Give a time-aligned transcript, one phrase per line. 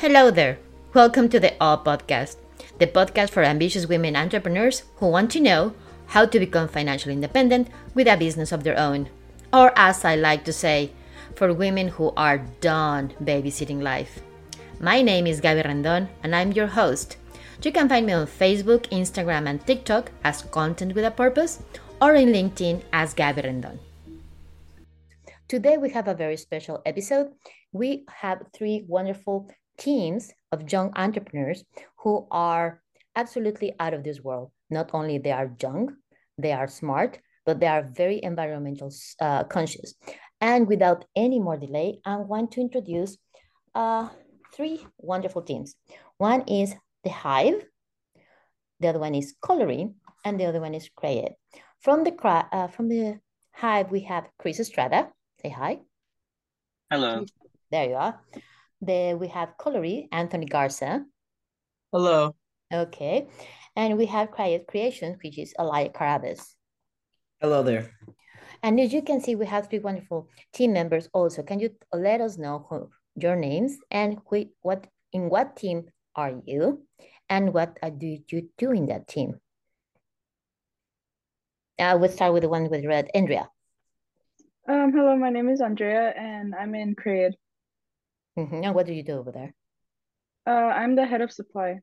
[0.00, 0.56] Hello there.
[0.94, 2.36] Welcome to the All Podcast,
[2.78, 5.74] the podcast for ambitious women entrepreneurs who want to know
[6.06, 9.10] how to become financially independent with a business of their own.
[9.52, 10.92] Or, as I like to say,
[11.34, 14.22] for women who are done babysitting life.
[14.80, 17.18] My name is Gaby Rendon, and I'm your host.
[17.62, 21.62] You can find me on Facebook, Instagram, and TikTok as Content with a Purpose,
[22.00, 23.78] or in LinkedIn as Gaby Rendon.
[25.46, 27.32] Today, we have a very special episode.
[27.70, 29.50] We have three wonderful
[29.80, 31.64] teams of young entrepreneurs
[31.98, 32.80] who are
[33.16, 34.52] absolutely out of this world.
[34.68, 35.96] Not only they are young,
[36.38, 39.94] they are smart, but they are very environmental uh, conscious.
[40.40, 43.18] And without any more delay, I want to introduce
[43.74, 44.08] uh,
[44.54, 45.74] three wonderful teams.
[46.18, 47.64] One is the Hive,
[48.78, 51.34] the other one is Coloring, and the other one is Kray Ed.
[51.80, 52.12] From the
[52.52, 53.18] uh, from the
[53.52, 55.08] Hive, we have Chris Estrada.
[55.42, 55.80] Say hi.
[56.90, 57.24] Hello.
[57.70, 58.20] There you are.
[58.80, 61.04] There we have Kol'Ory, Anthony Garza.
[61.92, 62.34] Hello.
[62.72, 63.28] Okay.
[63.76, 66.54] And we have Kray Ed Creation, which is Elia Carabas.
[67.40, 67.90] Hello there.
[68.62, 71.42] And as you can see, we have three wonderful team members also.
[71.42, 76.40] Can you let us know who, your names and who, what in what team are
[76.44, 76.86] you
[77.28, 79.40] and what do you do in that team?
[81.78, 83.48] Uh, we'll start with the one with red, Andrea.
[84.68, 87.36] Um, hello, my name is Andrea and I'm in Kray Ed.
[88.38, 88.64] Mm-hmm.
[88.64, 89.54] And what do you do over there?
[90.46, 91.80] Uh, I'm the head of supply.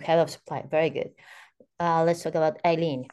[0.00, 1.10] Head of supply, very good.
[1.78, 3.06] Uh, let's talk about Eileen.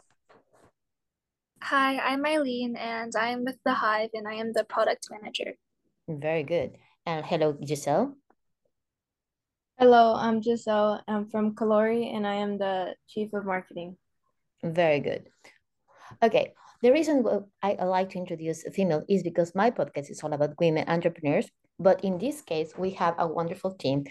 [1.63, 5.53] Hi, I'm Eileen and I'm with The Hive and I am the product manager.
[6.07, 6.77] Very good.
[7.05, 8.15] And hello, Giselle.
[9.77, 11.03] Hello, I'm Giselle.
[11.07, 13.97] I'm from Kol'Ory and I am the chief of marketing.
[14.63, 15.29] Very good.
[16.23, 17.25] Okay, the reason
[17.61, 20.85] I, I like to introduce a female is because my podcast is all about women
[20.87, 21.49] entrepreneurs.
[21.79, 24.05] But in this case, we have a wonderful team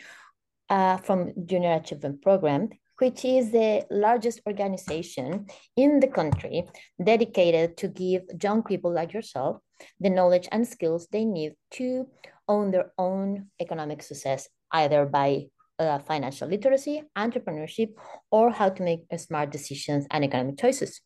[0.70, 6.64] uh, from Junior Achievement Program, which is the largest organization in the country
[7.02, 9.58] dedicated to give young people like yourself
[10.00, 12.06] the knowledge and skills they need to
[12.48, 15.46] own their own economic success, either by
[15.78, 17.90] uh, financial literacy, entrepreneurship,
[18.30, 21.00] or how to make smart decisions and economic choices.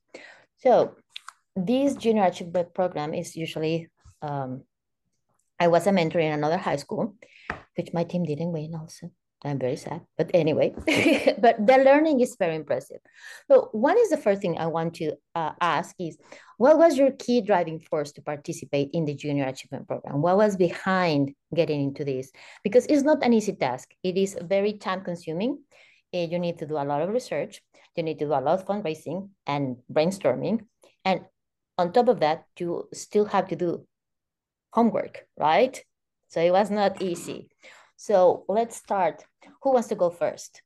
[0.58, 0.94] So
[1.56, 3.88] this junior achievement program is usually,
[4.22, 4.62] um,
[5.60, 7.14] I was a mentor in another high school,
[7.76, 9.12] which my team didn't win also.
[9.42, 10.74] I'm very sad, but anyway,
[11.38, 13.00] but the learning is very impressive.
[13.50, 16.18] So one is the first thing I want to uh, ask is,
[16.58, 20.20] what was your key driving force to participate in the Junior Achievement Program?
[20.20, 22.30] What was behind getting into this?
[22.62, 23.88] Because it's not an easy task.
[24.02, 25.58] It is very time consuming.
[26.12, 27.62] Eh, you need to do a lot of research.
[27.96, 30.66] You need to do a lot of fundraising and brainstorming.
[31.04, 31.22] And
[31.78, 33.86] on top of that, you still have to do
[34.72, 35.82] homework, right?
[36.28, 37.48] So it was not easy.
[37.96, 39.24] So let's start.
[39.62, 40.62] Who wants to go first?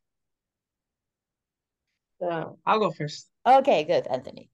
[2.22, 3.28] Uh, I'll go first.
[3.46, 4.50] Okay, good, Anthony.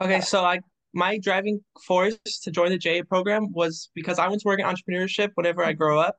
[0.00, 0.60] Okay, so I
[0.94, 4.66] my driving force to join the JA program was because I want to work in
[4.66, 6.16] entrepreneurship whenever I grow up.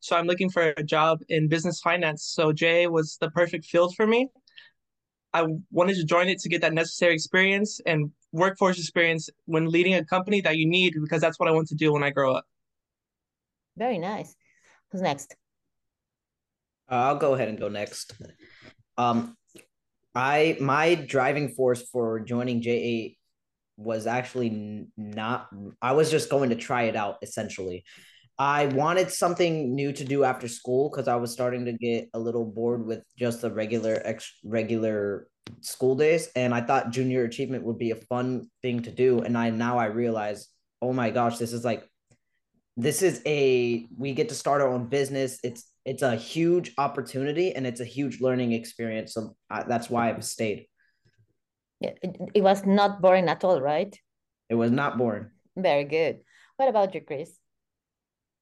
[0.00, 2.24] So I'm looking for a job in business finance.
[2.24, 4.28] So JA was the perfect field for me.
[5.36, 9.94] I wanted to join it to get that necessary experience and workforce experience when leading
[9.94, 12.32] a company that you need because that's what I want to do when I grow
[12.34, 12.46] up.
[13.76, 14.34] Very nice.
[14.90, 15.36] Who's next?
[16.90, 18.14] Uh, I'll go ahead and go next.
[18.96, 19.36] Um,
[20.14, 23.16] I my driving force for joining JA
[23.76, 25.48] was actually not.
[25.82, 27.84] I was just going to try it out essentially.
[28.38, 32.18] I wanted something new to do after school because I was starting to get a
[32.18, 35.28] little bored with just the regular ex regular
[35.62, 39.20] school days, and I thought junior achievement would be a fun thing to do.
[39.20, 40.48] And I now I realize,
[40.82, 41.88] oh my gosh, this is like,
[42.76, 45.38] this is a we get to start our own business.
[45.42, 49.14] It's it's a huge opportunity and it's a huge learning experience.
[49.14, 50.66] So I, that's why I've stayed.
[51.80, 53.96] Yeah, it, it was not boring at all, right?
[54.50, 55.30] It was not boring.
[55.56, 56.20] Very good.
[56.56, 57.38] What about you, Chris?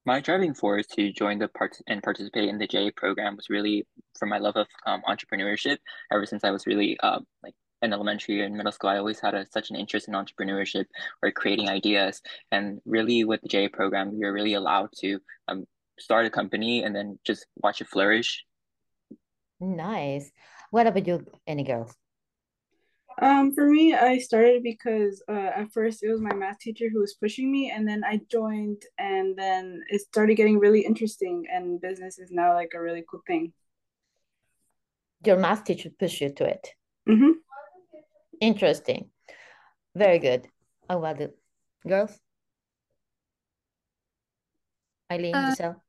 [0.06, 3.86] My driving force to join the part and participate in the JA program was really
[4.18, 5.78] from my love of um, entrepreneurship.
[6.12, 9.34] Ever since I was really um, like in elementary and middle school, I always had
[9.34, 10.84] a, such an interest in entrepreneurship
[11.22, 12.20] or creating ideas.
[12.52, 15.64] And really, with the JA program, you're really allowed to um,
[15.98, 18.44] start a company and then just watch it flourish.
[19.58, 20.30] Nice.
[20.70, 21.94] What about you, any girls?
[23.22, 27.00] Um, for me, I started because uh, at first it was my math teacher who
[27.00, 31.80] was pushing me, and then I joined, and then it started getting really interesting, and
[31.80, 33.52] business is now like a really cool thing.
[35.24, 36.68] Your math teacher pushed you to it.
[37.08, 37.32] Mm-hmm.
[38.40, 39.10] Interesting.
[39.94, 40.48] Very good.
[40.90, 41.38] How about it,
[41.86, 42.18] girls?
[45.10, 45.83] Eileen, Uh, Giselle?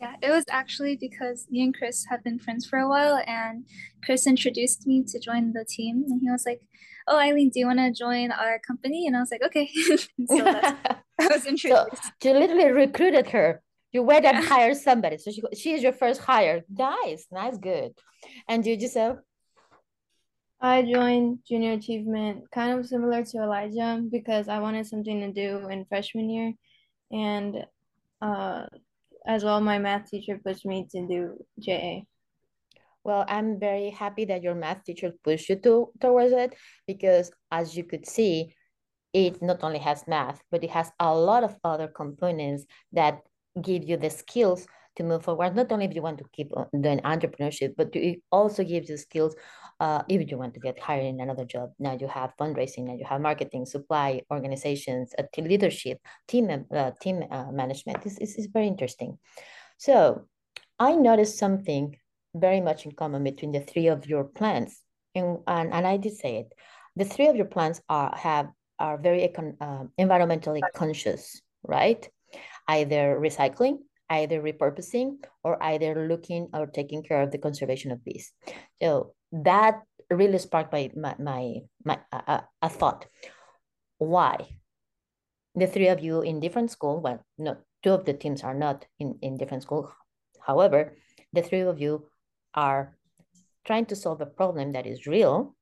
[0.00, 3.64] Yeah, it was actually because me and Chris have been friends for a while, and
[4.04, 6.60] Chris introduced me to join the team, and he was like,
[7.08, 10.06] "Oh, Eileen, do you want to join our company?" And I was like, "Okay." so
[10.28, 12.02] that's I was introduced.
[12.22, 13.62] So you literally recruited her.
[13.90, 15.16] You went and hired somebody.
[15.16, 16.62] So she she is your first hire.
[16.68, 17.92] Nice, nice, good.
[18.48, 19.20] And you, Giselle?
[20.60, 25.68] I joined Junior Achievement kind of similar to Elijah because I wanted something to do
[25.68, 26.52] in freshman year,
[27.10, 27.64] and
[28.20, 28.66] uh
[29.26, 32.02] as well, my math teacher pushed me to do JA.
[33.04, 36.54] Well, I'm very happy that your math teacher pushed you to towards it
[36.86, 38.54] because as you could see,
[39.12, 43.20] it not only has math, but it has a lot of other components that
[43.62, 45.54] give you the skills to move forward.
[45.54, 46.50] Not only if you want to keep
[46.80, 49.34] doing entrepreneurship, but it also gives you skills
[49.80, 51.72] uh, if you want to get hired in another job.
[51.78, 55.98] Now you have fundraising, now you have marketing, supply, organizations, uh, leadership,
[56.28, 58.02] team uh, team uh, management.
[58.02, 59.18] This, is very interesting.
[59.76, 60.26] So
[60.78, 61.96] I noticed something
[62.34, 64.82] very much in common between the three of your plans,
[65.14, 66.52] and and, and I did say it.
[66.96, 72.08] The three of your plans are have are very econ, uh, environmentally conscious, right?
[72.68, 73.78] Either recycling,
[74.10, 78.32] either repurposing or either looking or taking care of the conservation of bees.
[78.82, 83.06] So that really sparked my my my, my uh, a thought.
[83.98, 84.46] Why?
[85.54, 87.00] The three of you in different school.
[87.00, 89.92] Well, no, two of the teams are not in in different school.
[90.40, 90.94] However,
[91.32, 92.06] the three of you
[92.54, 92.96] are
[93.66, 95.56] trying to solve a problem that is real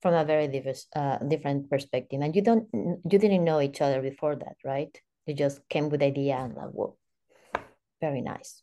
[0.00, 2.20] from a very diverse, uh, different perspective.
[2.22, 4.96] And you don't, you didn't know each other before that, right?
[5.26, 6.96] You just came with the idea and like, whoa,
[8.00, 8.62] very nice.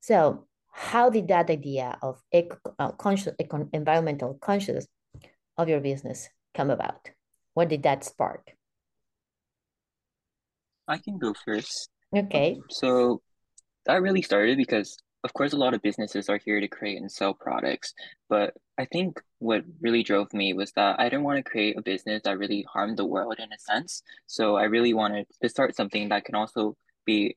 [0.00, 4.86] So how did that idea of eco, uh, conscious, eco, environmental conscious
[5.56, 7.10] of your business come about?
[7.54, 8.52] What did that spark?
[10.88, 11.90] I can go first.
[12.14, 12.58] Okay.
[12.70, 13.22] So
[13.86, 17.10] that really started because, of course, a lot of businesses are here to create and
[17.10, 17.94] sell products.
[18.28, 21.82] But I think what really drove me was that I didn't want to create a
[21.82, 24.02] business that really harmed the world in a sense.
[24.26, 27.36] So I really wanted to start something that can also be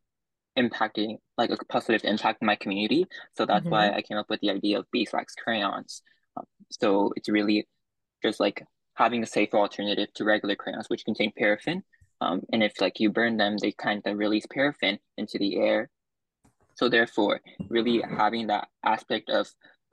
[0.57, 3.06] impacting like a positive impact in my community.
[3.36, 3.69] So that's mm-hmm.
[3.69, 6.02] why I came up with the idea of beeswax crayons.
[6.38, 7.68] Um, so it's really
[8.24, 8.63] just like
[8.96, 11.84] having a safer alternative to regular crayons, which contain paraffin.
[12.22, 15.90] Um, and if like you burn them, they kind of release paraffin into the air.
[16.75, 19.48] So therefore, really having that aspect of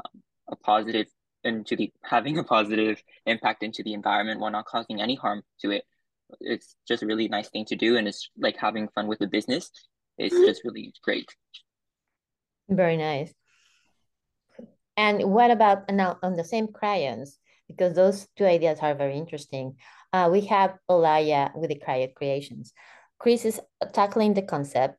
[0.05, 1.07] um, a positive
[1.45, 5.71] into the having a positive impact into the environment while not causing any harm to
[5.71, 5.85] it
[6.41, 9.27] it's just a really nice thing to do and it's like having fun with the
[9.27, 9.71] business
[10.19, 11.29] it's just really great.
[12.69, 13.33] Very nice.
[14.97, 17.39] And what about now on the same crayons?
[17.67, 19.77] Because those two ideas are very interesting.
[20.13, 22.73] Uh, we have Olaya with the Kray Ed Creations.
[23.19, 23.61] Chris is
[23.93, 24.99] tackling the concept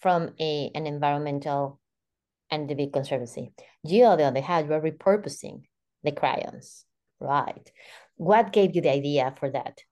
[0.00, 1.78] from a an environmental
[2.50, 3.52] and the big conservancy.
[3.84, 5.62] You, on the other hand, you repurposing
[6.02, 6.84] the crayons,
[7.20, 7.70] right?
[8.16, 9.82] What gave you the idea for that?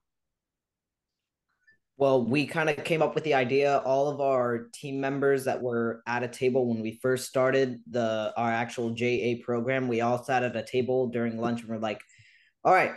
[1.99, 3.79] Well, we kind of came up with the idea.
[3.79, 8.33] All of our team members that were at a table when we first started the
[8.37, 12.01] our actual JA program, we all sat at a table during lunch and we're like,
[12.65, 12.93] "All right,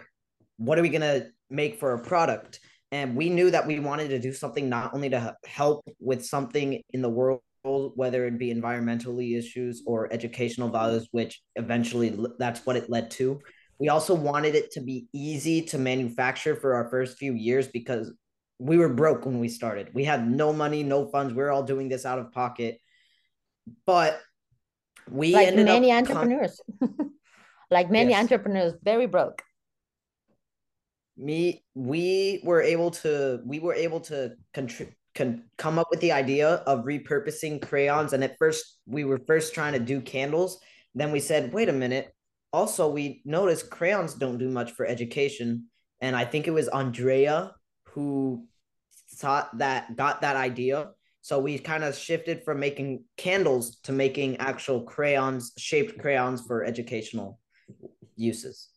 [0.57, 2.59] what are we gonna make for a product?"
[2.91, 6.83] And we knew that we wanted to do something not only to help with something
[6.91, 12.75] in the world, whether it be environmentally issues or educational values, which eventually that's what
[12.75, 13.39] it led to.
[13.79, 18.13] We also wanted it to be easy to manufacture for our first few years because
[18.61, 19.89] we were broke when we started.
[19.91, 21.33] We had no money, no funds.
[21.33, 22.77] We are all doing this out of pocket.
[23.87, 24.21] But
[25.09, 26.61] we like many entrepreneurs.
[26.79, 27.11] Con-
[27.71, 28.21] like many yes.
[28.21, 29.41] entrepreneurs, very broke.
[31.17, 36.11] Me, we were able to we were able to contri- con- come up with the
[36.11, 38.13] idea of repurposing crayons.
[38.13, 40.59] And at first, we were first trying to do candles.
[40.93, 42.13] Then we said, wait a minute.
[42.53, 45.65] Also, we noticed crayons don't do much for education.
[45.99, 47.55] And I think it was Andrea
[47.93, 48.47] who
[49.15, 50.91] thought that got that idea.
[51.21, 56.63] So we kind of shifted from making candles to making actual crayons, shaped crayons for
[56.63, 57.39] educational
[58.15, 58.69] uses.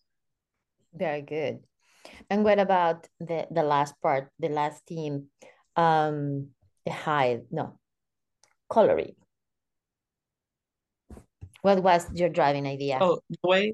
[0.92, 1.60] Very good.
[2.28, 5.28] And what about the the last part, the last team,
[5.74, 6.48] um,
[6.84, 7.48] the hive?
[7.50, 7.78] No,
[8.68, 9.16] coloring.
[11.62, 12.98] What was your driving idea?
[13.00, 13.72] Oh, the way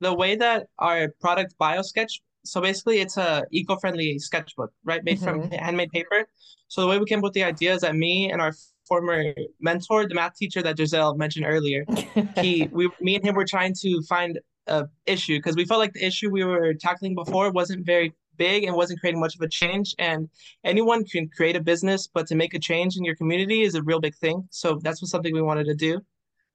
[0.00, 5.02] the way that our product BioSketch so basically it's a eco-friendly sketchbook, right?
[5.04, 5.48] Made mm-hmm.
[5.48, 6.26] from handmade paper.
[6.68, 8.52] So the way we came up with the idea is that me and our
[8.86, 11.84] former mentor, the math teacher that Giselle mentioned earlier,
[12.40, 15.92] he we me and him were trying to find a issue because we felt like
[15.92, 19.48] the issue we were tackling before wasn't very big and wasn't creating much of a
[19.48, 19.94] change.
[19.98, 20.28] And
[20.64, 23.82] anyone can create a business, but to make a change in your community is a
[23.82, 24.46] real big thing.
[24.50, 26.00] So that's what something we wanted to do.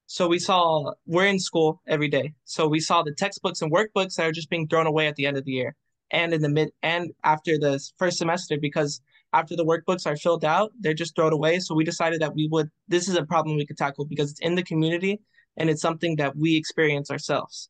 [0.07, 2.33] So we saw we're in school every day.
[2.43, 5.25] So we saw the textbooks and workbooks that are just being thrown away at the
[5.25, 5.75] end of the year
[6.11, 9.01] and in the mid and after the first semester because
[9.33, 11.59] after the workbooks are filled out, they're just thrown away.
[11.59, 14.41] So we decided that we would this is a problem we could tackle because it's
[14.41, 15.21] in the community
[15.57, 17.69] and it's something that we experience ourselves.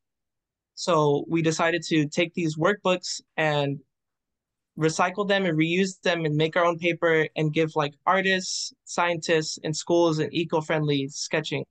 [0.73, 3.79] So we decided to take these workbooks and
[4.79, 9.59] recycle them and reuse them and make our own paper and give like artists, scientists,
[9.63, 11.65] and schools an eco-friendly sketching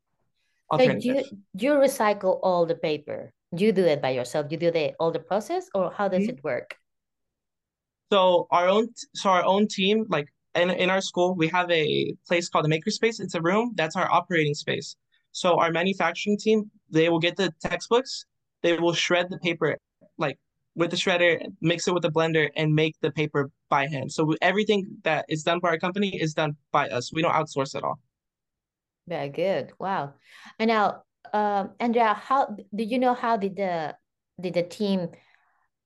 [0.70, 1.24] alternative.
[1.26, 3.32] So you you recycle all the paper.
[3.52, 4.46] You do it by yourself.
[4.50, 6.38] You do the all the process, or how does mm -hmm.
[6.38, 6.76] it work?
[8.12, 12.14] So our own so our own team, like in, in our school, we have a
[12.28, 13.22] place called the makerspace.
[13.22, 14.96] It's a room that's our operating space.
[15.32, 18.26] So our manufacturing team, they will get the textbooks,
[18.62, 19.78] they will shred the paper
[20.18, 20.38] like
[20.74, 24.12] with the shredder, mix it with the blender, and make the paper by hand.
[24.12, 27.12] So everything that is done by our company is done by us.
[27.12, 27.98] We don't outsource at all.
[29.06, 29.72] Very good.
[29.78, 30.14] Wow.
[30.58, 33.96] And now, um, Andrea, how did you know how did the
[34.40, 35.08] did the team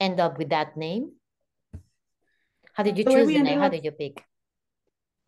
[0.00, 1.12] end up with that name?
[2.74, 3.58] How did you the choose the name?
[3.58, 4.22] Up, how did you pick?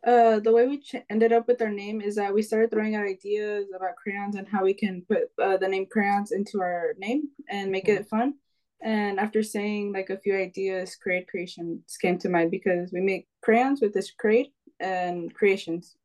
[0.06, 3.06] Uh, the way we ended up with our name is that we started throwing out
[3.06, 7.28] ideas about crayons and how we can put uh, the name crayons into our name
[7.48, 8.02] and make mm-hmm.
[8.02, 8.34] it fun.
[8.82, 13.00] And after saying like a few ideas, Kray Ed Creations came to mind because we
[13.00, 15.96] make crayons with this Crade and creations.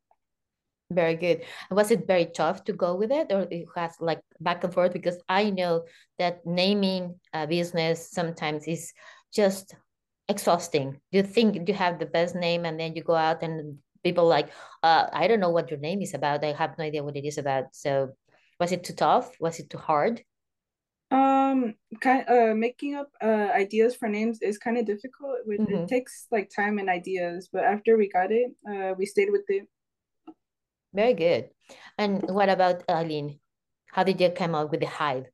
[0.94, 1.42] Very good.
[1.70, 4.92] Was it very tough to go with it, or it has like back and forth?
[4.92, 5.84] Because I know
[6.18, 8.92] that naming a business sometimes is
[9.32, 9.74] just
[10.28, 11.00] exhausting.
[11.10, 14.50] You think you have the best name, and then you go out and people like,
[14.82, 16.44] uh, I don't know what your name is about.
[16.44, 17.74] I have no idea what it is about.
[17.74, 18.12] So,
[18.60, 19.32] was it too tough?
[19.40, 20.22] Was it too hard?
[21.10, 25.40] Um, kind uh, making up uh ideas for names is kind of difficult.
[25.46, 25.74] It, mm-hmm.
[25.74, 29.44] it takes like time and ideas, but after we got it, uh, we stayed with
[29.48, 29.68] it
[30.92, 31.50] very good.
[31.98, 33.40] And what about Eileen?
[33.92, 35.26] How did you come up with the hive?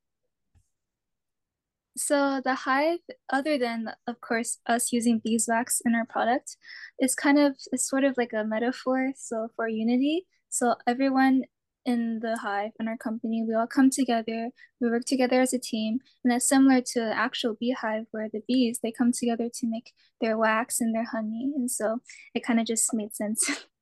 [1.96, 3.00] So the hive,
[3.30, 6.56] other than of course us using beeswax in our product,
[7.00, 9.12] is kind of is sort of like a metaphor.
[9.16, 11.42] So for unity, so everyone
[11.84, 14.50] in the hive in our company, we all come together,
[14.80, 18.42] we work together as a team, and that's similar to the actual beehive where the
[18.46, 21.98] bees they come together to make their wax and their honey, and so
[22.34, 23.66] it kind of just made sense.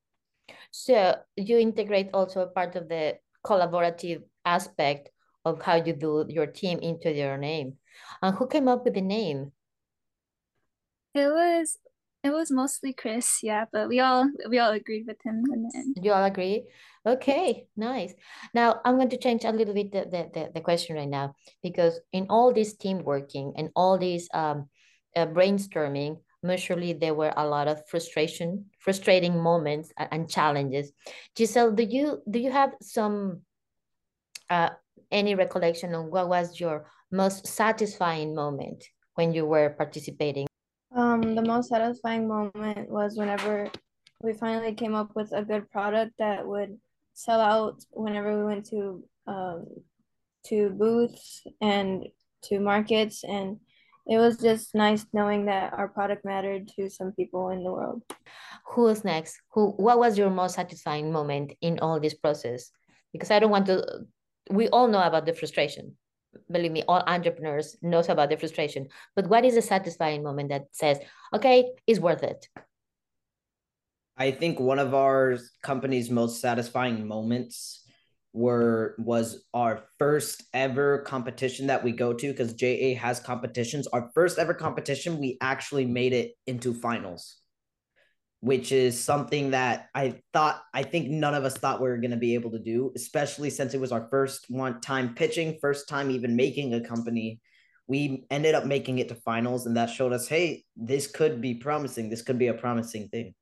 [0.71, 5.09] So you integrate also a part of the collaborative aspect
[5.45, 7.77] of how you do your team into your name.
[8.21, 9.51] And who came up with the name?
[11.13, 11.77] It was
[12.23, 15.71] it was mostly Chris, yeah, but we all we all agreed with him in the
[15.75, 15.97] end.
[16.01, 16.67] You all agree?
[17.05, 18.13] Okay, nice.
[18.53, 21.35] Now I'm going to change a little bit the, the, the, the question right now
[21.63, 24.67] because in all this team working and all this um,
[25.15, 26.19] uh, brainstorming,
[26.55, 30.91] surely there were a lot of frustration, frustrating moments and challenges.
[31.37, 33.41] Giselle, do you do you have some
[34.49, 34.69] uh,
[35.11, 38.85] any recollection on what was your most satisfying moment
[39.15, 40.47] when you were participating?
[40.95, 43.69] Um, the most satisfying moment was whenever
[44.21, 46.77] we finally came up with a good product that would
[47.13, 49.65] sell out whenever we went to um,
[50.45, 52.07] to booths and
[52.43, 53.59] to markets and
[54.07, 58.03] it was just nice knowing that our product mattered to some people in the world.
[58.67, 59.37] Who's next?
[59.51, 59.71] Who?
[59.71, 62.71] What was your most satisfying moment in all this process?
[63.11, 64.07] Because I don't want to.
[64.49, 65.97] We all know about the frustration.
[66.49, 68.87] Believe me, all entrepreneurs knows about the frustration.
[69.15, 70.99] But what is a satisfying moment that says,
[71.33, 72.47] "Okay, it's worth it"?
[74.15, 77.83] I think one of our company's most satisfying moments
[78.37, 83.87] were was our first ever competition that we go to because JA has competitions.
[83.87, 87.37] Our first ever competition, we actually made it into finals,
[88.41, 92.15] which is something that I thought I think none of us thought we were gonna
[92.15, 96.11] be able to do, especially since it was our first one time pitching, first time
[96.11, 97.41] even making a company.
[97.87, 101.55] We ended up making it to finals, and that showed us, hey, this could be
[101.55, 102.09] promising.
[102.09, 103.33] This could be a promising thing.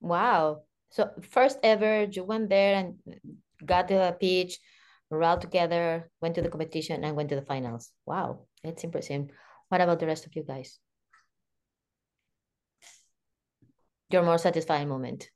[0.00, 0.62] Wow.
[0.90, 2.94] So first ever, you went there and
[3.64, 4.58] got the pitch,
[5.10, 7.92] all together, went to the competition, and went to the finals.
[8.06, 9.26] Wow, it's impressive.
[9.68, 10.78] What about the rest of you guys?
[14.10, 15.30] Your more satisfying moment.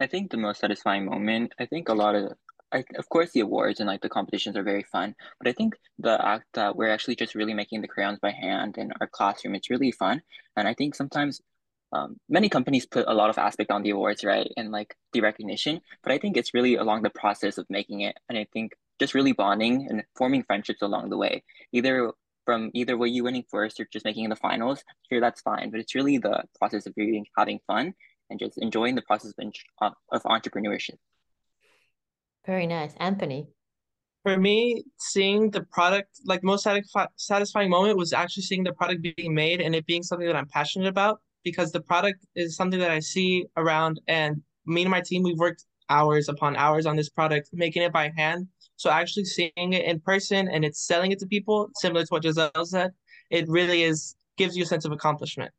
[0.00, 2.32] I think the most satisfying moment, I think a lot of
[2.72, 5.76] I, of course the awards and like the competitions are very fun but i think
[5.98, 9.54] the act that we're actually just really making the crayons by hand in our classroom
[9.54, 10.20] it's really fun
[10.56, 11.40] and i think sometimes
[11.92, 15.20] um, many companies put a lot of aspect on the awards, right, and like the
[15.20, 15.80] recognition.
[16.02, 19.14] But I think it's really along the process of making it, and I think just
[19.14, 21.44] really bonding and forming friendships along the way.
[21.72, 22.12] Either
[22.44, 25.70] from either way you winning first or just making the finals, sure that's fine.
[25.70, 27.94] But it's really the process of you having fun
[28.30, 29.32] and just enjoying the process
[29.80, 30.96] of, of entrepreneurship.
[32.46, 33.48] Very nice, Anthony.
[34.22, 36.66] For me, seeing the product, like most
[37.16, 40.48] satisfying moment was actually seeing the product being made and it being something that I'm
[40.48, 45.00] passionate about because the product is something that I see around and me and my
[45.00, 48.48] team, we've worked hours upon hours on this product, making it by hand.
[48.74, 52.24] So actually seeing it in person and it's selling it to people, similar to what
[52.24, 52.90] Giselle said,
[53.30, 55.52] it really is gives you a sense of accomplishment.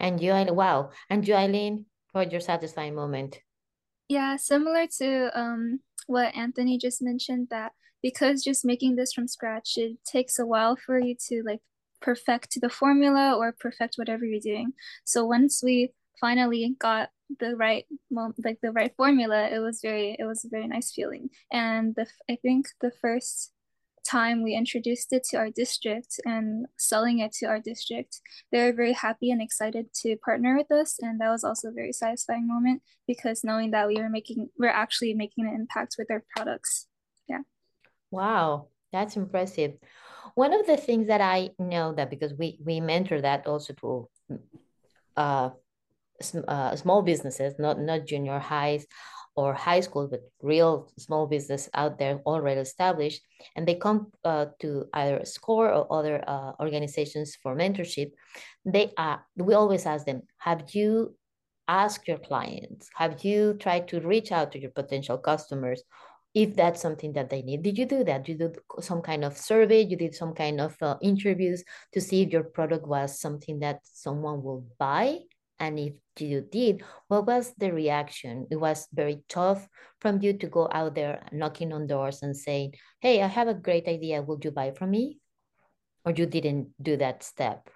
[0.00, 0.90] And you, wow.
[1.08, 3.38] And you, Eileen, what your satisfying moment?
[4.08, 7.70] Yeah, similar to um what Anthony just mentioned, that
[8.02, 11.62] because just making this from scratch, it takes a while for you to like
[12.04, 14.74] perfect the formula or perfect whatever you're doing.
[15.04, 17.08] So once we finally got
[17.40, 20.92] the right moment, like the right formula it was very it was a very nice
[20.92, 21.30] feeling.
[21.50, 23.52] And the i think the first
[24.06, 28.20] time we introduced it to our district and selling it to our district
[28.52, 30.98] they were very happy and excited to partner with us.
[31.00, 34.80] And that was also a very satisfying moment because knowing that we were making we're
[34.84, 36.86] actually making an impact with our products.
[37.30, 37.44] Yeah.
[38.10, 38.68] Wow.
[38.92, 39.72] That's impressive
[40.34, 44.08] one of the things that i know that because we we mentor that also to
[45.16, 45.50] uh
[46.48, 48.86] uh, small businesses, not not junior highs
[49.36, 53.20] or high school, but real small business out there already established,
[53.56, 58.12] and they come uh, to either SCORE or other uh, organizations for mentorship.
[58.64, 59.24] They are.
[59.36, 61.16] We always ask them, "Have you
[61.66, 62.88] asked your clients?
[62.94, 65.82] Have you tried to reach out to your potential customers?"
[66.34, 68.28] If that's something that they need, did you do that?
[68.28, 69.82] You do some kind of survey?
[69.82, 71.62] You did some kind of uh, interviews
[71.92, 75.20] to see if your product was something that someone will buy
[75.58, 78.46] and if you did, what was the reaction?
[78.50, 79.66] It was very tough
[80.00, 83.54] from you to go out there knocking on doors and saying, hey, I have a
[83.54, 84.22] great idea.
[84.22, 85.18] Would you buy from me?
[86.04, 87.70] Or you didn't do that step?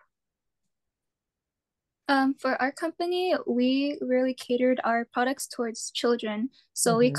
[2.08, 6.50] Um, for our company, we really catered our products towards children.
[6.72, 6.98] So mm-hmm.
[6.98, 7.12] we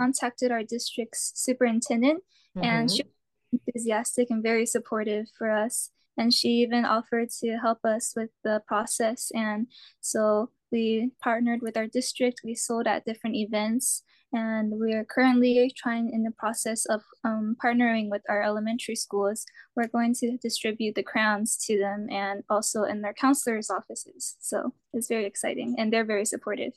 [0.00, 2.22] contacted our district's superintendent,
[2.56, 2.64] mm-hmm.
[2.64, 5.90] and she was enthusiastic and very supportive for us.
[6.18, 9.30] And she even offered to help us with the process.
[9.34, 9.66] And
[10.00, 12.40] so we partnered with our district.
[12.42, 14.02] We sold at different events.
[14.32, 19.44] And we are currently trying in the process of um, partnering with our elementary schools.
[19.76, 24.36] We're going to distribute the crowns to them and also in their counselors offices.
[24.40, 26.72] So it's very exciting and they're very supportive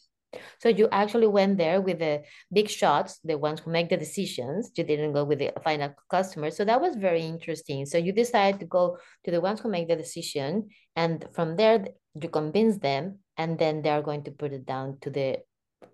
[0.59, 4.71] so you actually went there with the big shots, the ones who make the decisions.
[4.75, 6.51] You didn't go with the final customer.
[6.51, 7.85] So that was very interesting.
[7.85, 11.87] So you decided to go to the ones who make the decision, and from there
[12.21, 15.39] you convince them, and then they are going to put it down to the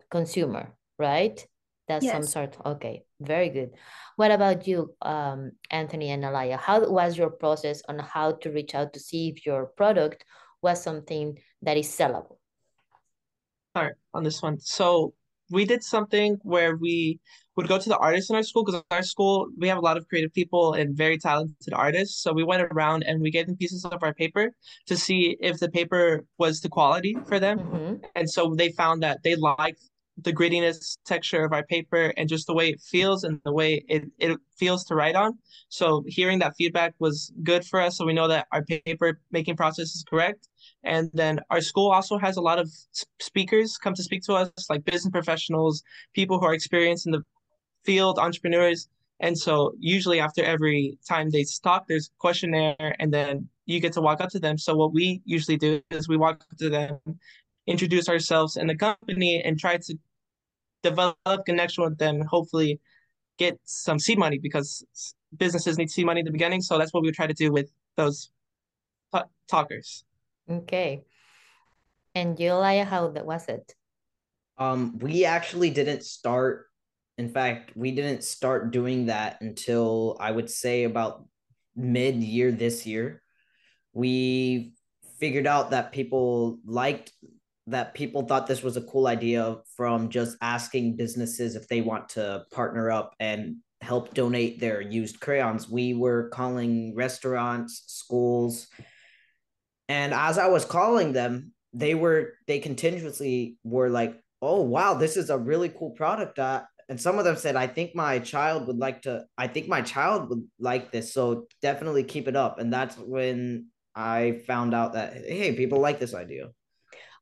[0.09, 1.45] consumer, right?
[1.87, 2.13] That's yes.
[2.13, 2.57] some sort.
[2.65, 3.71] Okay, very good.
[4.15, 6.57] What about you, um, Anthony and Alaya?
[6.57, 10.25] How was your process on how to reach out to see if your product
[10.61, 12.37] was something that is sellable?
[13.75, 14.57] Start on this one.
[14.59, 15.13] So
[15.51, 17.19] we did something where we
[17.55, 19.97] would go to the artists in our school because our school we have a lot
[19.97, 22.21] of creative people and very talented artists.
[22.23, 24.53] So we went around and we gave them pieces of our paper
[24.87, 27.59] to see if the paper was the quality for them.
[27.59, 27.93] Mm-hmm.
[28.15, 29.81] And so they found that they liked
[30.21, 33.83] the grittiness texture of our paper and just the way it feels and the way
[33.89, 35.37] it, it feels to write on.
[35.69, 37.97] So hearing that feedback was good for us.
[37.97, 40.47] So we know that our paper making process is correct.
[40.83, 42.71] And then our school also has a lot of
[43.19, 47.23] speakers come to speak to us, like business professionals, people who are experienced in the
[47.83, 48.87] field, entrepreneurs.
[49.19, 53.93] And so usually after every time they talk, there's a questionnaire and then you get
[53.93, 54.57] to walk up to them.
[54.57, 56.99] So what we usually do is we walk up to them
[57.67, 59.97] introduce ourselves and the company and try to
[60.89, 62.79] develop connection with them and hopefully
[63.37, 64.85] get some seed money because
[65.35, 66.61] businesses need seed money in the beginning.
[66.61, 68.29] So that's what we try to do with those
[69.49, 70.03] talkers.
[70.49, 71.03] Okay.
[72.13, 73.73] And Julia, how that was it?
[74.57, 76.67] Um, we actually didn't start.
[77.17, 81.25] In fact, we didn't start doing that until I would say about
[81.75, 83.21] mid year this year.
[83.93, 84.73] We
[85.19, 87.11] figured out that people liked
[87.67, 92.09] that people thought this was a cool idea from just asking businesses if they want
[92.09, 95.69] to partner up and help donate their used crayons.
[95.69, 98.67] We were calling restaurants, schools,
[99.87, 105.17] and as I was calling them, they were they continuously were like, "Oh wow, this
[105.17, 108.67] is a really cool product." Uh, and some of them said, "I think my child
[108.67, 109.25] would like to.
[109.37, 111.13] I think my child would like this.
[111.13, 115.99] So definitely keep it up." And that's when I found out that hey, people like
[115.99, 116.49] this idea.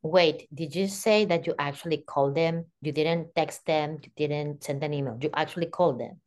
[0.04, 2.66] Wait, did you say that you actually called them?
[2.82, 6.20] You didn't text them, you didn't send an email, you actually called them?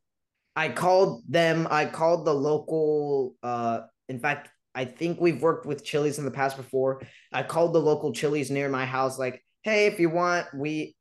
[0.57, 1.69] I called them.
[1.71, 3.35] I called the local.
[3.43, 7.03] Uh, in fact, I think we've worked with Chili's in the past before.
[7.31, 10.97] I called the local Chili's near my house, like, hey, if you want, we,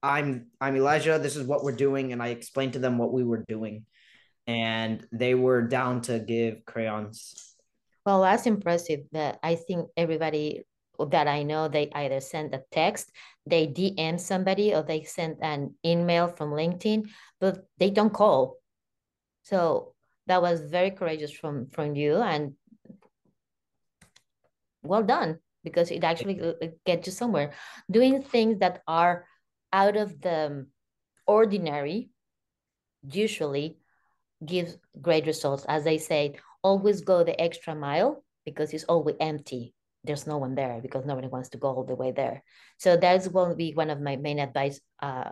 [0.00, 1.18] I'm I'm Elijah.
[1.18, 3.84] This is what we're doing, and I explained to them what we were doing,
[4.46, 7.34] and they were down to give crayons.
[8.06, 9.00] Well, that's impressive.
[9.10, 10.62] That I think everybody
[11.10, 13.10] that I know, they either send a text,
[13.46, 17.08] they DM somebody, or they send an email from LinkedIn,
[17.40, 18.58] but they don't call.
[19.42, 19.94] So
[20.26, 22.54] that was very courageous from from you, and
[24.82, 26.40] well done because it actually
[26.84, 27.52] gets you somewhere.
[27.90, 29.26] Doing things that are
[29.72, 30.66] out of the um,
[31.26, 32.10] ordinary
[33.02, 33.78] usually
[34.44, 35.64] gives great results.
[35.68, 40.54] As I say, always go the extra mile because it's always empty there's no one
[40.54, 42.42] there because nobody wants to go all the way there.
[42.78, 45.30] So that's will be one of my main advice uh,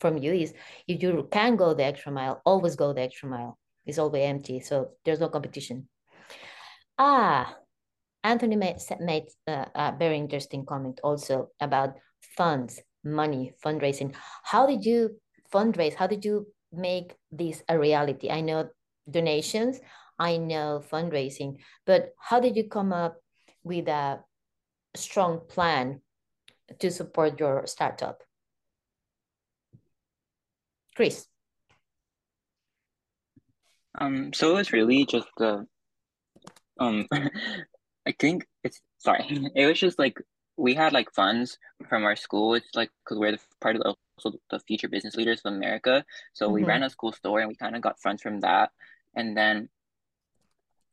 [0.00, 0.54] from you is
[0.86, 3.58] if you can go the extra mile, always go the extra mile.
[3.84, 5.88] It's always empty, so there's no competition.
[6.98, 7.56] Ah,
[8.24, 11.94] Anthony made, made uh, a very interesting comment also about
[12.36, 14.14] funds, money, fundraising.
[14.42, 15.20] How did you
[15.52, 15.94] fundraise?
[15.94, 18.30] How did you make this a reality?
[18.30, 18.68] I know
[19.08, 19.78] donations,
[20.18, 23.20] I know fundraising, but how did you come up
[23.66, 24.20] with a
[24.94, 26.00] strong plan
[26.78, 28.22] to support your startup.
[30.94, 31.26] Chris.
[33.98, 35.66] Um, so it was really just the,
[36.78, 37.08] um,
[38.06, 39.24] I think it's sorry,
[39.56, 40.16] it was just like
[40.56, 42.54] we had like funds from our school.
[42.54, 46.04] It's like because we're the part of the, also the future business leaders of America.
[46.34, 46.54] So mm-hmm.
[46.54, 48.70] we ran a school store and we kind of got funds from that.
[49.14, 49.68] And then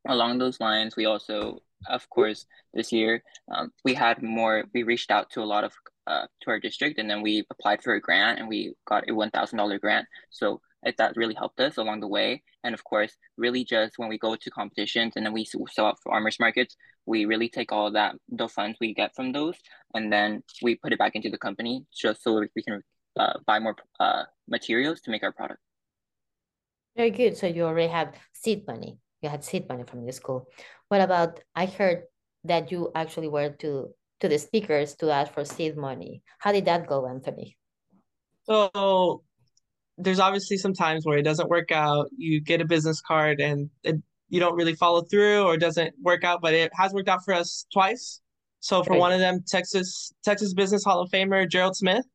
[0.07, 4.65] along those lines, we also of course, this year um, we had more.
[4.73, 5.73] We reached out to a lot of
[6.07, 9.13] uh, to our district, and then we applied for a grant, and we got a
[9.13, 10.07] one thousand dollar grant.
[10.29, 12.43] So it, that really helped us along the way.
[12.63, 15.99] And of course, really just when we go to competitions and then we sell out
[16.03, 19.55] farmers markets, we really take all that the funds we get from those,
[19.93, 22.81] and then we put it back into the company just so we can
[23.19, 25.59] uh, buy more uh, materials to make our product.
[26.95, 27.37] Very good.
[27.37, 28.99] So you already have seed money.
[29.23, 30.49] You had seed money from the school.
[30.89, 32.03] What about, I heard
[32.43, 36.21] that you actually were to, to the speakers to ask for seed money.
[36.39, 37.57] How did that go, Anthony?
[38.43, 39.23] So
[39.97, 42.09] there's obviously some times where it doesn't work out.
[42.17, 43.95] You get a business card and it,
[44.27, 47.33] you don't really follow through or doesn't work out, but it has worked out for
[47.33, 48.19] us twice.
[48.59, 48.99] So for Great.
[48.99, 52.05] one of them, Texas Texas Business Hall of Famer Gerald Smith,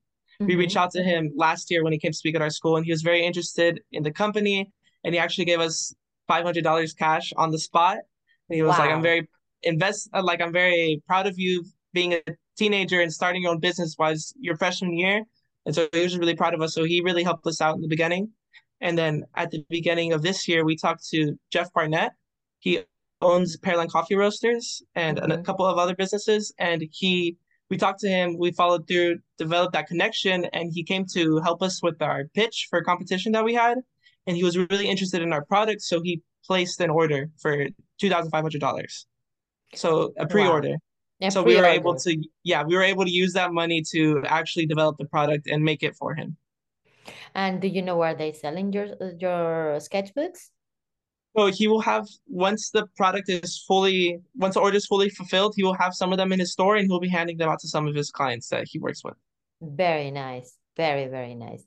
[0.41, 0.47] mm-hmm.
[0.47, 2.77] we reached out to him last year when he came to speak at our school,
[2.77, 4.73] and he was very interested in the company,
[5.05, 5.95] and he actually gave us
[6.29, 7.99] five hundred dollars cash on the spot
[8.49, 8.85] And he was wow.
[8.85, 9.29] like, I'm very
[9.63, 12.23] invest uh, like I'm very proud of you being a
[12.57, 15.25] teenager and starting your own business was your freshman year.
[15.67, 16.75] And so he was really proud of us.
[16.75, 18.31] So he really helped us out in the beginning.
[18.81, 22.13] And then at the beginning of this year, we talked to Jeff Barnett.
[22.61, 22.81] He
[23.21, 25.33] owns Pearline Coffee Roasters and mm-hmm.
[25.33, 26.55] a couple of other businesses.
[26.59, 27.37] And he
[27.71, 31.63] we talked to him, we followed through, developed that connection, and he came to help
[31.63, 33.79] us with our pitch for a competition that we had.
[34.27, 35.83] And he was really interested in our product.
[35.83, 37.67] So he placed an order for
[37.99, 39.07] two thousand five hundred dollars.
[39.75, 40.77] So a pre-order.
[41.21, 41.29] Wow.
[41.29, 41.49] so pre-order.
[41.49, 44.97] we were able to yeah, we were able to use that money to actually develop
[44.99, 46.37] the product and make it for him.
[47.35, 48.87] And do you know where they selling your
[49.19, 50.51] your sketchbooks?
[51.37, 55.55] So he will have once the product is fully once the order is fully fulfilled,
[55.57, 57.61] he will have some of them in his store and he'll be handing them out
[57.61, 59.15] to some of his clients that he works with.
[59.61, 60.57] Very nice.
[60.77, 61.65] Very, very nice.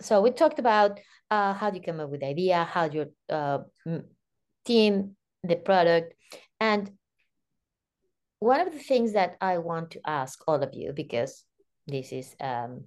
[0.00, 1.00] So we talked about
[1.34, 3.58] uh, how do you come up with the idea, how your uh,
[4.64, 6.14] team the product.
[6.60, 6.90] And
[8.38, 11.44] one of the things that I want to ask all of you, because
[11.86, 12.84] this is um,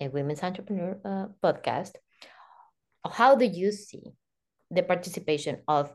[0.00, 1.92] a women's entrepreneur uh, podcast,
[3.04, 4.02] how do you see
[4.70, 5.92] the participation of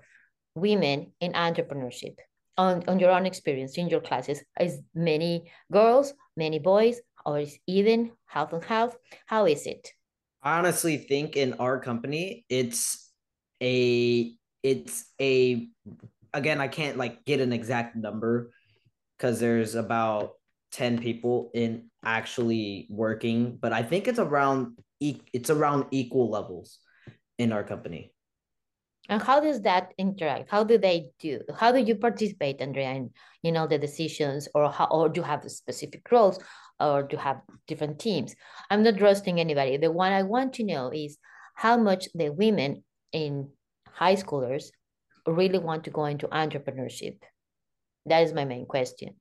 [0.55, 2.15] women in entrepreneurship
[2.57, 4.43] on, on your own experience in your classes?
[4.59, 8.95] Is many girls, many boys, or is even half and half?
[9.25, 9.96] How is it?
[10.43, 13.11] I honestly think in our company, it's
[13.61, 15.67] a it's a
[16.33, 18.51] again i can't like get an exact number
[19.17, 20.33] because there's about
[20.73, 26.79] 10 people in actually working but i think it's around it's around equal levels
[27.37, 28.11] in our company.
[29.09, 30.49] And how does that interact?
[30.49, 34.69] How do they do how do you participate andrea in you know the decisions or
[34.69, 36.39] how or do you have specific roles
[36.79, 38.35] or to have different teams
[38.69, 41.17] i'm not roasting anybody the one i want to know is
[41.55, 43.49] how much the women in
[43.89, 44.65] high schoolers
[45.25, 47.17] really want to go into entrepreneurship?
[48.05, 49.15] That is my main question.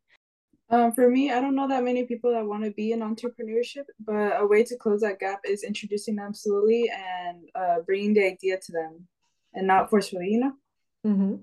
[0.68, 3.84] Um, for me, I don't know that many people that want to be in entrepreneurship,
[4.04, 8.26] but a way to close that gap is introducing them slowly and uh, bringing the
[8.26, 9.06] idea to them
[9.54, 10.52] and not forcefully, you know?
[11.06, 11.34] Mm-hmm.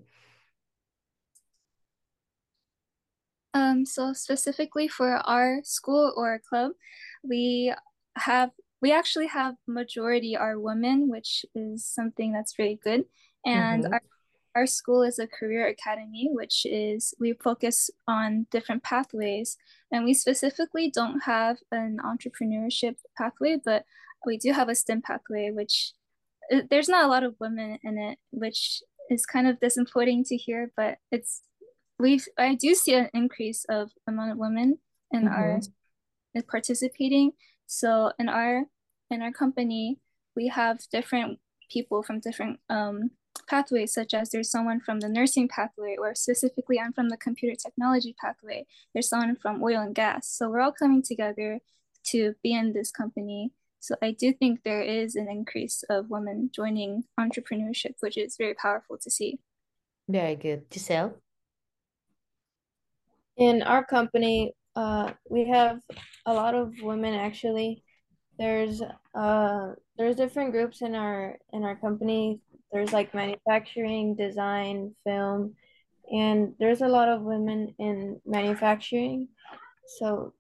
[3.54, 6.72] Um, so specifically for our school or club,
[7.24, 7.74] we
[8.18, 13.06] have we actually have majority are women, which is something that's very good.
[13.46, 13.94] And Mm-hmm.
[13.94, 14.02] our
[14.56, 19.58] our school is a career academy, which is we focus on different pathways.
[19.92, 23.86] And we specifically don't have an entrepreneurship pathway, but
[24.26, 25.94] we do have a STEM pathway, which
[26.54, 30.38] uh, there's not a lot of women in it, which is kind of disappointing to
[30.38, 31.42] hear, but it's
[32.00, 34.80] we've I do see an increase of amount of women
[35.12, 35.62] in our
[36.34, 37.32] in participating.
[37.68, 38.64] So in our
[39.10, 40.00] in our company,
[40.36, 41.40] we have different
[41.72, 43.12] people from different um,
[43.48, 47.56] pathways, such as there's someone from the nursing pathway, or specifically I'm from the computer
[47.56, 48.66] technology pathway.
[48.94, 50.28] There's someone from oil and gas.
[50.28, 51.60] So we're all coming together
[52.08, 53.52] to be in this company.
[53.80, 58.54] So I do think there is an increase of women joining entrepreneurship, which is very
[58.54, 59.40] powerful to see.
[60.08, 60.66] Very good.
[60.72, 61.16] Giselle?
[63.38, 65.80] In our company, uh, we have
[66.26, 67.84] a lot of women actually.
[68.40, 68.82] There's
[69.14, 72.42] uh there's different groups in our in our company.
[72.72, 75.54] There's like manufacturing, design, film,
[76.12, 79.28] and there's a lot of women in manufacturing.
[80.00, 80.34] So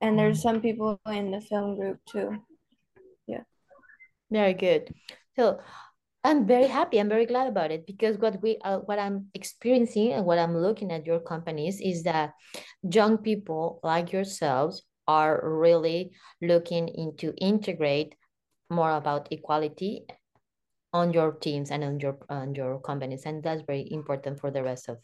[0.00, 2.36] and there's some people in the film group too.
[3.26, 3.44] Yeah.
[4.30, 4.94] Very good.
[5.36, 5.60] So
[6.22, 6.98] I'm very happy.
[6.98, 10.56] I'm very glad about it because what we uh, what I'm experiencing and what I'm
[10.56, 12.34] looking at your companies is that
[12.82, 18.14] young people like yourselves are really looking into integrate
[18.68, 20.04] more about equality
[20.92, 24.62] on your teams and on your on your companies and that's very important for the
[24.62, 24.98] rest of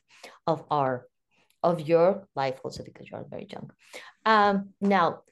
[0.47, 1.07] of our
[1.63, 3.71] of your life also because you are very young
[4.27, 5.23] um now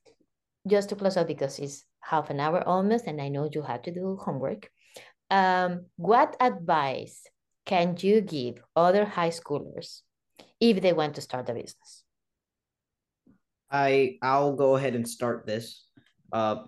[0.66, 3.82] just to close out because it's half an hour almost, and I know you have
[3.82, 4.70] to do homework.
[5.30, 7.24] Um, what advice
[7.66, 10.02] can you give other high schoolers
[10.60, 12.04] if they want to start a business?
[13.70, 15.86] I I'll go ahead and start this.
[16.32, 16.64] Uh,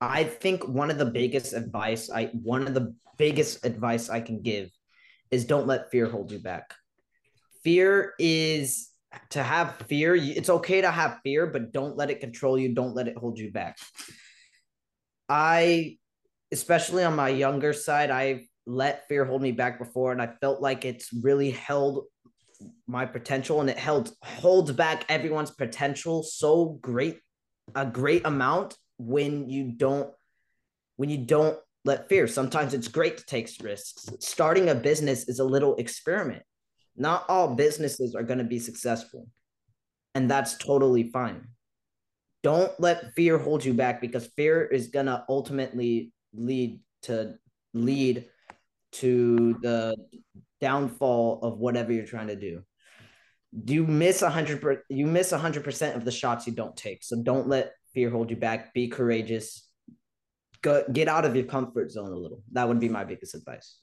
[0.00, 4.42] I think one of the biggest advice I one of the biggest advice I can
[4.42, 4.70] give
[5.30, 6.74] is don't let fear hold you back.
[7.62, 8.90] Fear is
[9.30, 10.14] to have fear.
[10.14, 12.74] It's okay to have fear, but don't let it control you.
[12.74, 13.78] Don't let it hold you back.
[15.28, 15.98] I,
[16.54, 20.62] especially on my younger side, I've let fear hold me back before, and I felt
[20.62, 22.04] like it's really held
[22.86, 27.18] my potential and it held holds back everyone's potential so great
[27.74, 30.10] a great amount when you don't
[30.96, 32.26] when you don't let fear.
[32.26, 34.08] Sometimes it's great to take risks.
[34.20, 36.42] Starting a business is a little experiment.
[36.96, 39.26] Not all businesses are going to be successful
[40.14, 41.48] and that's totally fine.
[42.42, 47.34] Don't let fear hold you back because fear is going to ultimately lead to
[47.72, 48.26] lead
[48.92, 49.96] to the
[50.60, 52.62] downfall of whatever you're trying to do.
[53.66, 56.76] You miss a hundred per, you miss a hundred percent of the shots you don't
[56.76, 57.02] take.
[57.04, 58.74] So don't let fear hold you back.
[58.74, 59.68] Be courageous.
[60.62, 62.42] Go get out of your comfort zone a little.
[62.52, 63.78] That would be my biggest advice.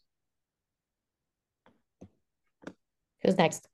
[3.21, 3.67] Who's next?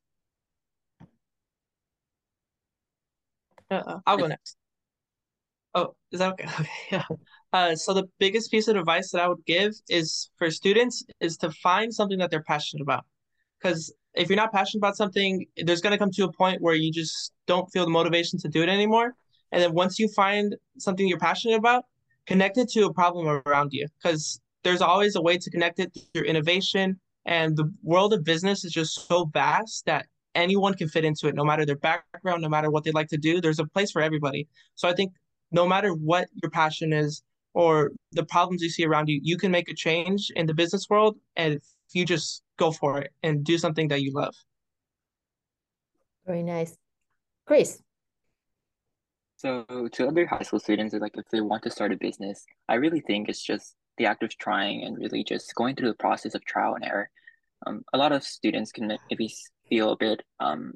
[3.72, 4.58] Uh, I'll go next.
[5.78, 6.46] Oh, is that okay?
[6.60, 7.06] Okay, yeah.
[7.54, 11.38] Uh, so the biggest piece of advice that I would give is for students is
[11.38, 13.06] to find something that they're passionate about.
[13.62, 16.74] Because if you're not passionate about something, there's going to come to a point where
[16.74, 19.14] you just don't feel the motivation to do it anymore.
[19.52, 21.86] And then once you find something you're passionate about,
[22.26, 23.88] connect it to a problem around you.
[24.02, 27.00] Because there's always a way to connect it through innovation.
[27.28, 31.36] And the world of business is just so vast that anyone can fit into it,
[31.36, 33.40] no matter their background, no matter what they like to do.
[33.40, 34.48] There's a place for everybody.
[34.76, 35.14] So I think
[35.52, 39.52] no matter what your passion is or the problems you see around you, you can
[39.52, 41.18] make a change in the business world.
[41.36, 44.36] And if you just go for it and do something that you love.
[46.26, 46.78] Very nice.
[47.46, 47.82] Chris.
[49.38, 52.76] So to other high school students, like if they want to start a business, I
[52.76, 56.36] really think it's just the act of trying and really just going through the process
[56.36, 57.10] of trial and error.
[57.66, 59.34] Um, a lot of students can maybe
[59.70, 60.74] feel a bit um,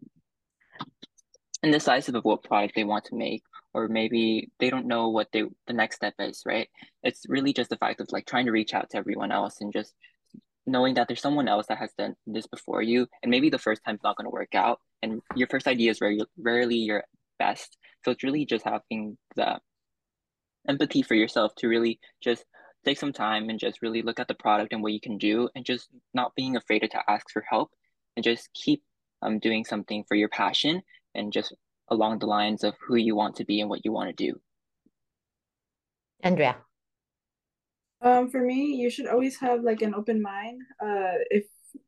[1.64, 5.44] indecisive of what product they want to make, or maybe they don't know what they
[5.68, 6.44] the next step is.
[6.46, 6.70] Right?
[7.04, 9.74] It's really just the fact of like trying to reach out to everyone else and
[9.74, 9.94] just
[10.66, 13.82] knowing that there's someone else that has done this before you, and maybe the first
[13.86, 17.04] time's not going to work out, and your first idea is very rarely your
[17.40, 17.78] best.
[18.04, 19.60] So it's really just having the
[20.68, 22.46] empathy for yourself to really just
[22.86, 25.50] take some time and just really look at the product and what you can do
[25.56, 27.72] and just not being afraid to ask for help
[28.16, 28.82] and just keep
[29.22, 30.82] um doing something for your passion
[31.14, 31.54] and just
[31.92, 34.40] along the lines of who you want to be and what you want to do.
[36.24, 36.58] Andrea.
[38.02, 40.62] Um, for me, you should always have like an open mind.
[40.84, 41.46] Uh, if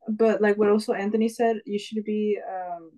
[0.07, 2.91] but like what also Anthony said, you should be um,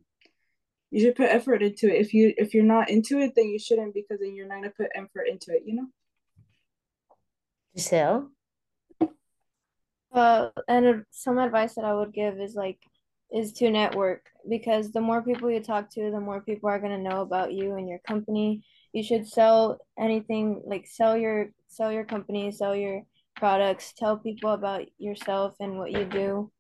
[0.92, 2.02] you should put effort into it.
[2.02, 4.74] If you if you're not into it, then you shouldn't because then you're not gonna
[4.76, 5.64] put effort into it.
[5.66, 5.88] You know.
[7.78, 8.32] Giselle.
[10.12, 12.80] Uh, and some advice that I would give is like
[13.34, 16.98] is to network because the more people you talk to, the more people are gonna
[16.98, 18.64] know about you and your company.
[18.94, 23.04] You should sell anything like sell your sell your company, sell your
[23.36, 26.52] products, tell people about yourself and what you do.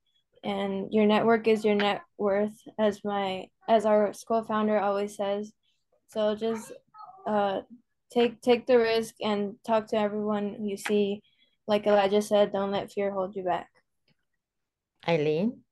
[0.43, 5.53] And your network is your net worth, as my as our school founder always says.
[6.07, 6.71] So just
[7.27, 7.61] uh
[8.11, 11.21] take take the risk and talk to everyone you see.
[11.67, 13.69] Like Elijah said, don't let fear hold you back.
[15.07, 15.64] Eileen.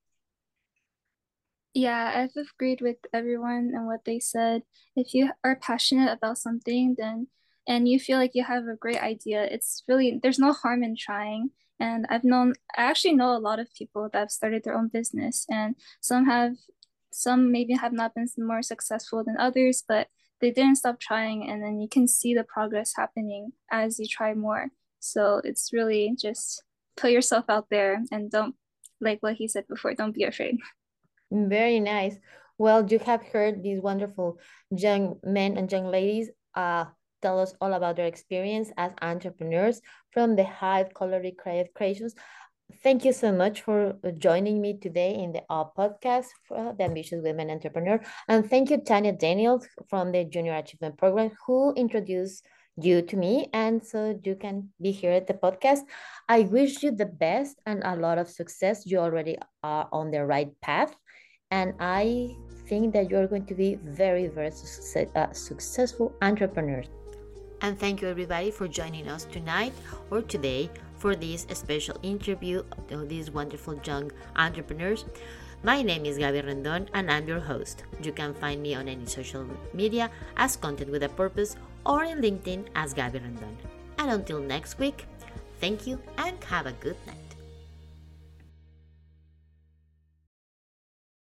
[1.74, 4.62] Yeah, I've agreed with everyone and what they said.
[4.96, 7.28] If you are passionate about something, then
[7.68, 10.96] and you feel like you have a great idea, it's really there's no harm in
[10.96, 11.50] trying.
[11.80, 14.90] And I've known I actually know a lot of people that have started their own
[14.90, 16.56] business and some have
[17.12, 20.08] some maybe have not been more successful than others, but
[20.42, 24.34] they didn't stop trying and then you can see the progress happening as you try
[24.34, 24.68] more.
[25.00, 26.64] So it's really just
[26.98, 28.56] put yourself out there and don't
[29.02, 30.58] like what he said before, don't be afraid.
[31.34, 32.16] Very nice.
[32.60, 34.38] Well, you have heard these wonderful
[34.70, 36.86] young men and young ladies uh,
[37.24, 42.14] tell us all about their experience as entrepreneurs from the Hive Kol'Ory Creative Creations.
[42.84, 47.24] Thank you so much for joining me today in the uh, podcast for the Ambitious
[47.24, 48.00] Women Entrepreneur.
[48.28, 52.46] And thank you, Tanya Daniels from the Junior Achievement Program, who introduced
[52.78, 53.50] you to me.
[53.54, 55.82] And so you can be here at the podcast.
[56.30, 58.86] I wish you the best and a lot of success.
[58.86, 60.96] You already are on the right path.
[61.54, 62.36] And I
[62.66, 66.88] think that you're going to be very, very success, uh, successful entrepreneurs.
[67.62, 69.72] And thank you, everybody, for joining us tonight
[70.10, 75.06] or today for this special interview of these wonderful young entrepreneurs.
[75.62, 77.84] My name is Gaby Rendon and I'm your host.
[78.02, 82.20] You can find me on any social media as Content with a Purpose or in
[82.20, 83.56] LinkedIn as Gaby Rendon.
[84.00, 85.06] And until next week,
[85.62, 87.23] thank you and have a good night.